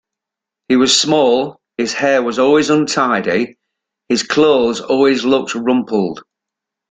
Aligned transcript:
He 0.67 0.77
was 0.77 0.99
small, 0.99 1.61
his 1.77 1.93
hair 1.93 2.23
was 2.23 2.39
always 2.39 2.71
untidy, 2.71 3.59
his 4.09 4.23
clothes 4.23 4.81
always 4.81 5.23
looked 5.23 5.53
rumpled. 5.53 6.23